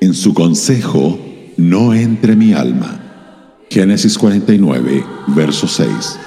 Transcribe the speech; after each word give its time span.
En 0.00 0.14
su 0.14 0.32
consejo 0.32 1.18
no 1.56 1.92
entre 1.92 2.36
mi 2.36 2.52
alma. 2.52 3.00
Génesis 3.68 4.16
49, 4.16 5.04
verso 5.26 5.66
6. 5.66 6.18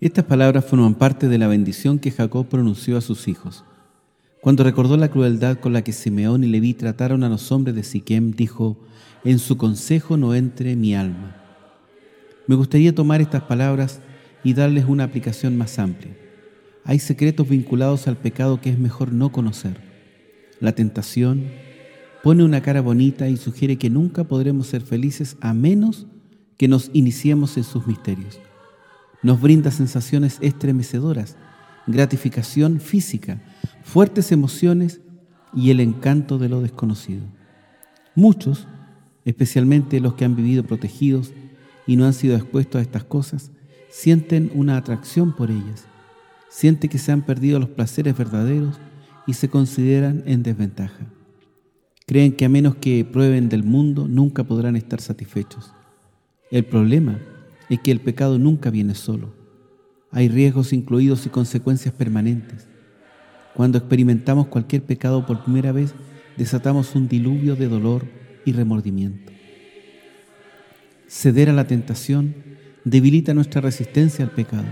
Estas 0.00 0.26
palabras 0.26 0.66
forman 0.66 0.94
parte 0.94 1.28
de 1.28 1.38
la 1.38 1.46
bendición 1.48 1.98
que 1.98 2.10
Jacob 2.10 2.46
pronunció 2.48 2.98
a 2.98 3.00
sus 3.00 3.28
hijos. 3.28 3.64
Cuando 4.42 4.62
recordó 4.62 4.98
la 4.98 5.08
crueldad 5.08 5.58
con 5.58 5.72
la 5.72 5.82
que 5.82 5.94
Simeón 5.94 6.44
y 6.44 6.48
Leví 6.48 6.74
trataron 6.74 7.24
a 7.24 7.30
los 7.30 7.50
hombres 7.50 7.74
de 7.74 7.82
Siquem, 7.82 8.32
dijo, 8.32 8.76
en 9.24 9.38
su 9.38 9.56
consejo 9.56 10.18
no 10.18 10.34
entre 10.34 10.76
mi 10.76 10.94
alma. 10.94 11.43
Me 12.46 12.54
gustaría 12.54 12.94
tomar 12.94 13.20
estas 13.20 13.42
palabras 13.42 14.00
y 14.42 14.52
darles 14.52 14.84
una 14.84 15.04
aplicación 15.04 15.56
más 15.56 15.78
amplia. 15.78 16.14
Hay 16.84 16.98
secretos 16.98 17.48
vinculados 17.48 18.06
al 18.06 18.18
pecado 18.18 18.60
que 18.60 18.70
es 18.70 18.78
mejor 18.78 19.12
no 19.12 19.32
conocer. 19.32 19.80
La 20.60 20.72
tentación 20.72 21.50
pone 22.22 22.44
una 22.44 22.60
cara 22.60 22.82
bonita 22.82 23.28
y 23.28 23.38
sugiere 23.38 23.76
que 23.76 23.88
nunca 23.88 24.24
podremos 24.24 24.66
ser 24.66 24.82
felices 24.82 25.36
a 25.40 25.54
menos 25.54 26.06
que 26.58 26.68
nos 26.68 26.90
iniciemos 26.92 27.56
en 27.56 27.64
sus 27.64 27.86
misterios. 27.86 28.38
Nos 29.22 29.40
brinda 29.40 29.70
sensaciones 29.70 30.38
estremecedoras, 30.42 31.36
gratificación 31.86 32.80
física, 32.80 33.42
fuertes 33.82 34.32
emociones 34.32 35.00
y 35.54 35.70
el 35.70 35.80
encanto 35.80 36.38
de 36.38 36.50
lo 36.50 36.60
desconocido. 36.60 37.22
Muchos, 38.14 38.68
especialmente 39.24 40.00
los 40.00 40.14
que 40.14 40.26
han 40.26 40.36
vivido 40.36 40.64
protegidos 40.64 41.32
y 41.86 41.96
no 41.96 42.06
han 42.06 42.12
sido 42.12 42.36
expuestos 42.36 42.78
a 42.78 42.82
estas 42.82 43.04
cosas, 43.04 43.50
sienten 43.90 44.50
una 44.54 44.76
atracción 44.76 45.34
por 45.34 45.50
ellas, 45.50 45.86
sienten 46.48 46.90
que 46.90 46.98
se 46.98 47.12
han 47.12 47.22
perdido 47.22 47.58
los 47.58 47.68
placeres 47.68 48.16
verdaderos 48.16 48.78
y 49.26 49.34
se 49.34 49.48
consideran 49.48 50.22
en 50.26 50.42
desventaja. 50.42 51.06
Creen 52.06 52.32
que 52.32 52.44
a 52.44 52.48
menos 52.48 52.76
que 52.76 53.04
prueben 53.04 53.48
del 53.48 53.64
mundo 53.64 54.06
nunca 54.08 54.44
podrán 54.44 54.76
estar 54.76 55.00
satisfechos. 55.00 55.72
El 56.50 56.64
problema 56.64 57.18
es 57.70 57.80
que 57.80 57.90
el 57.90 58.00
pecado 58.00 58.38
nunca 58.38 58.70
viene 58.70 58.94
solo. 58.94 59.32
Hay 60.10 60.28
riesgos 60.28 60.72
incluidos 60.72 61.24
y 61.26 61.30
consecuencias 61.30 61.94
permanentes. 61.94 62.68
Cuando 63.54 63.78
experimentamos 63.78 64.48
cualquier 64.48 64.82
pecado 64.82 65.24
por 65.24 65.42
primera 65.42 65.72
vez, 65.72 65.94
desatamos 66.36 66.94
un 66.94 67.08
diluvio 67.08 67.56
de 67.56 67.68
dolor 67.68 68.06
y 68.44 68.52
remordimiento. 68.52 69.33
Ceder 71.16 71.48
a 71.48 71.52
la 71.52 71.68
tentación 71.68 72.34
debilita 72.84 73.34
nuestra 73.34 73.60
resistencia 73.60 74.24
al 74.24 74.32
pecado. 74.32 74.66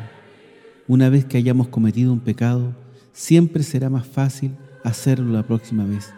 Una 0.89 1.09
vez 1.09 1.25
que 1.25 1.39
hayamos 1.39 1.69
cometido 1.69 2.13
un 2.13 2.19
pecado, 2.19 2.75
siempre 3.13 3.63
será 3.63 3.89
más 3.89 4.09
fácil 4.09 4.57
hacerlo 4.83 5.33
la 5.33 5.47
próxima 5.47 5.85
vez. 5.85 6.13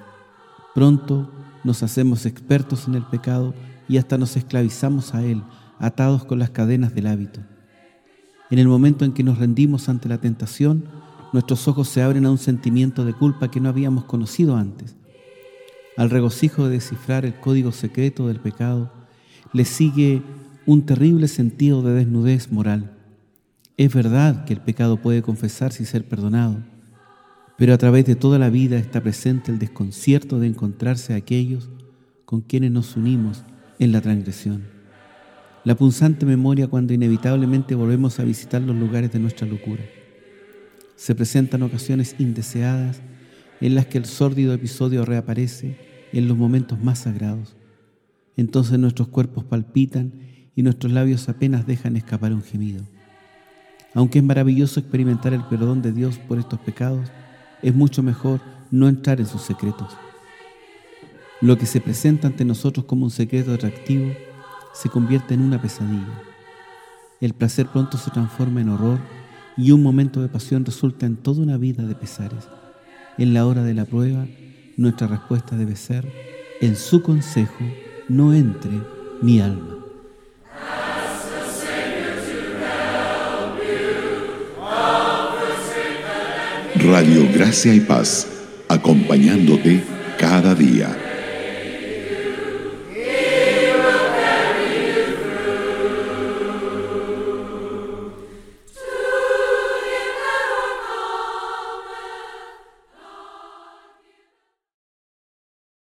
Pronto 0.74 1.30
nos 1.62 1.82
hacemos 1.82 2.24
expertos 2.24 2.88
en 2.88 2.94
el 2.94 3.04
pecado 3.04 3.54
y 3.86 3.98
hasta 3.98 4.16
nos 4.16 4.34
esclavizamos 4.38 5.14
a 5.14 5.22
él, 5.22 5.42
atados 5.78 6.24
con 6.24 6.38
las 6.38 6.48
cadenas 6.48 6.94
del 6.94 7.06
hábito. 7.06 7.40
En 8.50 8.58
el 8.58 8.66
momento 8.66 9.04
en 9.04 9.12
que 9.12 9.24
nos 9.24 9.36
rendimos 9.36 9.90
ante 9.90 10.08
la 10.08 10.22
tentación, 10.22 10.86
nuestros 11.34 11.68
ojos 11.68 11.90
se 11.90 12.00
abren 12.00 12.24
a 12.24 12.30
un 12.30 12.38
sentimiento 12.38 13.04
de 13.04 13.12
culpa 13.12 13.50
que 13.50 13.60
no 13.60 13.68
habíamos 13.68 14.06
conocido 14.06 14.56
antes. 14.56 14.96
Al 15.98 16.08
regocijo 16.08 16.64
de 16.64 16.76
descifrar 16.76 17.26
el 17.26 17.34
código 17.34 17.72
secreto 17.72 18.26
del 18.26 18.40
pecado, 18.40 19.03
le 19.54 19.64
sigue 19.64 20.20
un 20.66 20.84
terrible 20.84 21.28
sentido 21.28 21.80
de 21.82 21.94
desnudez 21.94 22.50
moral. 22.50 22.90
Es 23.76 23.94
verdad 23.94 24.44
que 24.44 24.52
el 24.52 24.60
pecado 24.60 24.96
puede 24.96 25.22
confesarse 25.22 25.84
y 25.84 25.86
ser 25.86 26.04
perdonado, 26.04 26.58
pero 27.56 27.72
a 27.72 27.78
través 27.78 28.04
de 28.04 28.16
toda 28.16 28.40
la 28.40 28.50
vida 28.50 28.76
está 28.76 29.00
presente 29.00 29.52
el 29.52 29.60
desconcierto 29.60 30.40
de 30.40 30.48
encontrarse 30.48 31.14
a 31.14 31.16
aquellos 31.16 31.70
con 32.24 32.40
quienes 32.40 32.72
nos 32.72 32.96
unimos 32.96 33.44
en 33.78 33.92
la 33.92 34.00
transgresión. 34.00 34.64
La 35.62 35.76
punzante 35.76 36.26
memoria 36.26 36.66
cuando 36.66 36.92
inevitablemente 36.92 37.76
volvemos 37.76 38.18
a 38.18 38.24
visitar 38.24 38.60
los 38.60 38.74
lugares 38.74 39.12
de 39.12 39.20
nuestra 39.20 39.46
locura. 39.46 39.84
Se 40.96 41.14
presentan 41.14 41.62
ocasiones 41.62 42.16
indeseadas 42.18 43.00
en 43.60 43.76
las 43.76 43.86
que 43.86 43.98
el 43.98 44.04
sórdido 44.04 44.52
episodio 44.52 45.04
reaparece 45.04 45.78
en 46.12 46.26
los 46.26 46.36
momentos 46.36 46.82
más 46.82 47.00
sagrados. 47.00 47.54
Entonces 48.36 48.78
nuestros 48.78 49.08
cuerpos 49.08 49.44
palpitan 49.44 50.12
y 50.56 50.62
nuestros 50.62 50.92
labios 50.92 51.28
apenas 51.28 51.66
dejan 51.66 51.96
escapar 51.96 52.32
un 52.32 52.42
gemido. 52.42 52.82
Aunque 53.94 54.18
es 54.18 54.24
maravilloso 54.24 54.80
experimentar 54.80 55.32
el 55.32 55.44
perdón 55.44 55.82
de 55.82 55.92
Dios 55.92 56.18
por 56.18 56.38
estos 56.38 56.58
pecados, 56.60 57.08
es 57.62 57.74
mucho 57.74 58.02
mejor 58.02 58.40
no 58.70 58.88
entrar 58.88 59.20
en 59.20 59.26
sus 59.26 59.42
secretos. 59.42 59.88
Lo 61.40 61.56
que 61.58 61.66
se 61.66 61.80
presenta 61.80 62.26
ante 62.26 62.44
nosotros 62.44 62.86
como 62.86 63.04
un 63.04 63.10
secreto 63.10 63.52
atractivo 63.52 64.12
se 64.72 64.88
convierte 64.88 65.34
en 65.34 65.40
una 65.40 65.60
pesadilla. 65.60 66.22
El 67.20 67.34
placer 67.34 67.68
pronto 67.68 67.96
se 67.96 68.10
transforma 68.10 68.60
en 68.60 68.68
horror 68.70 68.98
y 69.56 69.70
un 69.70 69.82
momento 69.82 70.20
de 70.20 70.28
pasión 70.28 70.64
resulta 70.64 71.06
en 71.06 71.16
toda 71.16 71.42
una 71.42 71.56
vida 71.56 71.84
de 71.84 71.94
pesares. 71.94 72.48
En 73.16 73.32
la 73.32 73.46
hora 73.46 73.62
de 73.62 73.74
la 73.74 73.84
prueba, 73.84 74.26
nuestra 74.76 75.06
respuesta 75.06 75.56
debe 75.56 75.76
ser, 75.76 76.10
en 76.60 76.74
su 76.74 77.02
consejo 77.02 77.64
no 78.08 78.34
entre 78.34 78.70
mi 79.22 79.40
alma. 79.40 79.78
Radio 86.76 87.26
Gracia 87.32 87.74
y 87.74 87.80
Paz, 87.80 88.26
acompañándote 88.68 89.82
cada 90.18 90.54
día. 90.54 91.03